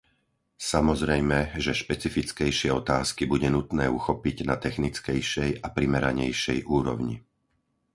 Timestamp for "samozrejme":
0.73-1.39